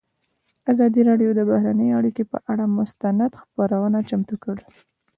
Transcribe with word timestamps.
ازادي 0.71 1.01
راډیو 1.09 1.29
د 1.35 1.41
بهرنۍ 1.49 1.89
اړیکې 1.99 2.23
پر 2.31 2.39
اړه 2.51 2.65
مستند 2.77 3.31
خپرونه 3.41 3.99
چمتو 4.09 4.35
کړې. 4.43 4.65